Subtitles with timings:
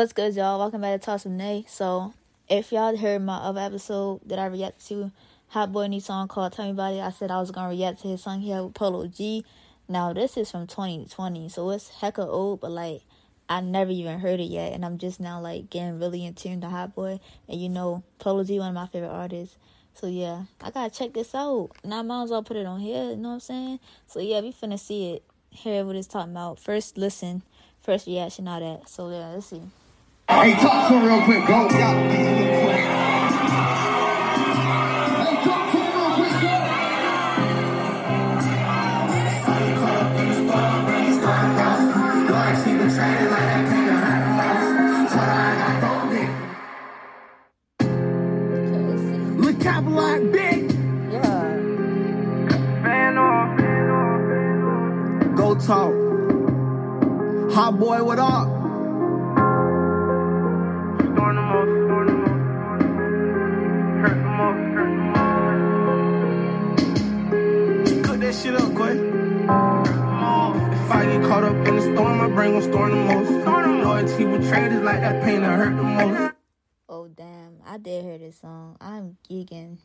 [0.00, 0.58] What's good, y'all?
[0.58, 1.66] Welcome back to Toss of Nay.
[1.68, 2.14] So,
[2.48, 5.12] if y'all heard my other episode that I reacted to,
[5.52, 8.08] Hotboii new song called Tell Me About It, I said I was gonna react to
[8.08, 9.44] his song here with Polo G.
[9.90, 13.02] Now, this is from 2020, so it's hecka old, but like,
[13.46, 16.62] I never even heard it yet, and I'm just now like getting really in tune
[16.62, 17.20] to Hotboii.
[17.46, 19.58] And you know, Polo G, one of my favorite artists.
[19.92, 21.72] So yeah, I gotta check this out.
[21.84, 23.80] Now, I might as well put it on here, you know what I'm saying?
[24.06, 26.58] So yeah, we finna see it, hear what it's talking about.
[26.58, 27.42] First, listen,
[27.82, 28.88] first reaction, all that.
[28.88, 29.60] So yeah, let's see.
[30.30, 31.68] Hey, talk to him real quick, bro.
[31.68, 31.78] Hey,
[35.44, 36.48] talk to him real quick, go.
[42.24, 43.00] Okay, let's see.
[49.36, 49.84] Look out
[50.32, 50.60] big.
[51.12, 51.56] Yeah.
[55.36, 55.92] Go talk.
[57.52, 58.59] Hotboii, what up?
[68.30, 68.94] That shit up, Quay.
[70.72, 73.30] If I get caught up in the storm, my brain gon' storm the most.
[73.84, 76.34] Loyalty with traders like that pain that hurt the most.
[76.88, 78.76] Oh damn, I did hear this song.
[78.80, 79.78] I'm geeking.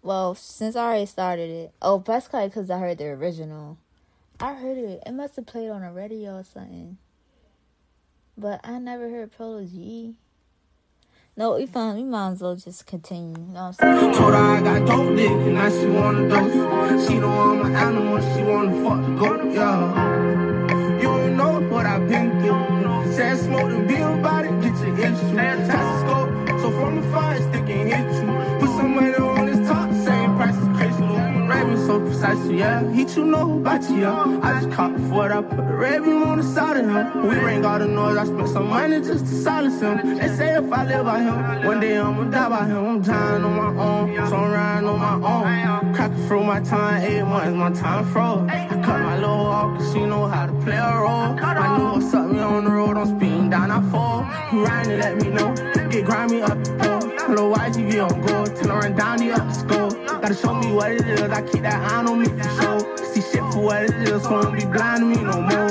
[0.00, 1.74] Well, since I already started it.
[1.82, 3.76] Oh, that's probably because I heard the original.
[4.40, 5.02] I heard it.
[5.04, 6.96] It must have played on the radio or something.
[8.38, 10.16] But I never heard Polo G.
[11.38, 13.38] No, we found we might as well just continue.
[13.38, 14.14] You know what I'm saying?
[14.14, 17.06] Told her I got dope dick, and now she wanna dose.
[17.06, 20.96] She don't want my animal, she wanna fuck the goat, yeah.
[20.96, 23.12] You don't know what I've been through.
[23.12, 25.36] Said smoke and be about it, get your issue.
[25.36, 26.08] Fantastic
[26.60, 27.40] so from the fire
[32.50, 32.92] yeah.
[32.92, 34.40] He too know about you, yeah.
[34.42, 37.28] I just caught before I put the Raven on the side of him.
[37.28, 40.18] We bring all the noise, I spent some money just to silence him.
[40.18, 42.84] They say if I live by him, one day I'ma die by him.
[42.86, 45.94] I'm dying on my own, so I'm riding on my own.
[45.94, 48.48] Cracking through my time, eight months, my time froze.
[48.50, 51.36] I cut my little off, cause she know how to play a role.
[51.40, 54.22] I knew what's up, me on the road, I'm speeding down, I fall.
[54.22, 55.54] Who riding let me know.
[55.90, 57.12] Get grimy up the pole.
[57.26, 58.44] Hello, YGV on go.
[58.46, 59.97] Till I run down the up the school.
[60.20, 62.96] Gotta show me what it is, I keep that eye on me for sure.
[63.12, 65.68] See shit for what it is, don't be blind to me no more.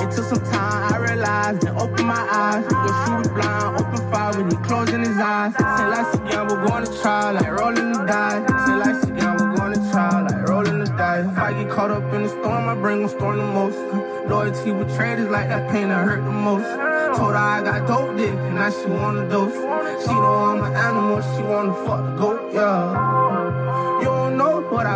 [0.00, 2.64] It took some time, I realized, and opened my eyes.
[2.64, 5.52] Shoe was blind, open fire when he closing his eyes.
[5.56, 8.66] Say life's a gamble, going to trial, like rolling the dice.
[8.66, 11.26] Say life's a gamble, going to trial, like rolling the dice.
[11.26, 13.78] If I get caught up in the storm, my brain gon' storm the most.
[14.26, 16.66] Loyalty with traders like that pain that hurt the most.
[17.18, 19.54] Told her I got dope dick, and now she wanna dose.
[20.02, 23.25] She know I'm an animal, she wanna fuck the goat, yeah.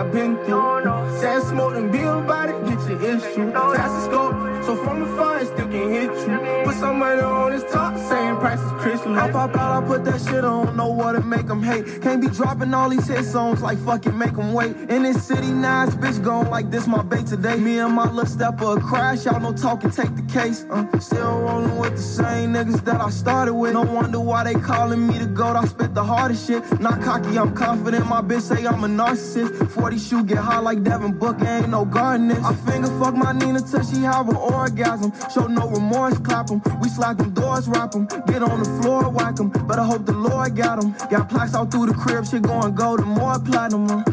[0.00, 0.80] I've been through.
[1.20, 3.52] Said smoke and be about it, get your issue.
[3.52, 6.64] The scope, so from the fire still can hit you.
[6.64, 10.04] Put some money on this top, same price as Chris I pop out, I put
[10.04, 12.02] that shit on, know what to make them hate.
[12.02, 14.76] Can't be dropping all these hit songs like fucking make them wait.
[14.90, 17.56] In this city, it's bitch gone like this my bait today.
[17.56, 20.64] Me and my little stepper crash, y'all no talking, take the case.
[20.70, 23.72] Uh, still rolling with the same niggas that I started with.
[23.72, 26.80] No wonder why they calling me the goat, I spit the hardest shit.
[26.80, 29.70] Not cocky, I'm confident, my bitch say I'm a narcissist.
[29.70, 32.44] 40 shoe get high like Devin Booker, ain't no gardening.
[32.44, 35.12] I finger fuck my Nina till she have an orgasm.
[35.32, 36.60] Show no remorse, clap 'em.
[36.82, 38.06] We slide them doors, wrap 'em.
[38.26, 39.52] Get on the floor, whack 'em.
[39.70, 40.94] I hope the Lord got got 'em.
[41.10, 44.04] Got plaques all through the crib, shit going gold and more platinum.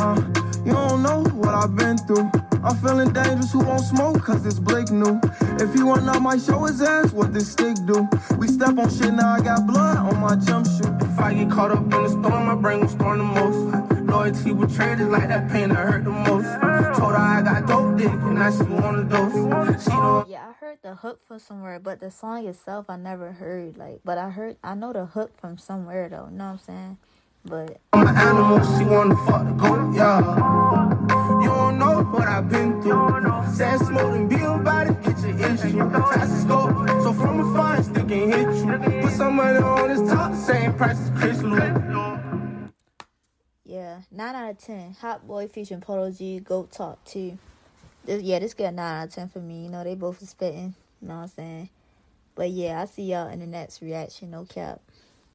[0.00, 0.20] Uh,
[0.64, 2.30] you don't know what I've been through.
[2.64, 4.22] I'm feeling dangerous, who won't smoke?
[4.24, 5.20] Cause it's Blake new.
[5.60, 8.08] If he want out my show his ass, what this stick do?
[8.38, 11.02] We step on shit, now I got blood on my jumpsuit.
[11.02, 13.58] If I get caught up in the storm, my brain gon' storm the most.
[14.10, 16.48] Loyalty with traders like that pain that hurt the most.
[16.98, 19.84] Told her I got dope dick, and now she wanna dose.
[19.84, 20.28] She don't.
[20.28, 20.47] Yeah, I
[20.82, 23.76] heard the hook from somewhere, but the song itself I never heard.
[23.76, 26.28] Like, but I heard I know the hook from somewhere though.
[26.30, 26.98] You know what I'm saying?
[27.44, 30.20] But I'm an animal, she wanna fuck the goat, yeah.
[31.42, 33.54] You don't know what I've been through.
[33.54, 35.90] Said smoke and be about it, get your issue.
[35.90, 39.00] Fast so from the fire still can hit you.
[39.02, 41.56] Put some money on this top, same price as Chris Lou.
[43.64, 44.96] yeah, nine out of ten.
[45.00, 47.38] Hotboii featuring Polo G, Goat Talk two.
[48.04, 49.64] This, yeah, this get a nine out of ten for me.
[49.64, 50.74] You know they both are spitting.
[51.02, 51.70] You know what I'm saying?
[52.34, 54.30] But yeah, I see y'all in the next reaction.
[54.32, 54.80] No cap.